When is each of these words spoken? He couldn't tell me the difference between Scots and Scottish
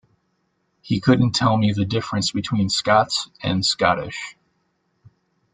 He 0.81 0.99
couldn't 0.99 1.33
tell 1.35 1.57
me 1.57 1.73
the 1.73 1.85
difference 1.85 2.31
between 2.31 2.71
Scots 2.71 3.29
and 3.43 3.63
Scottish 3.63 4.35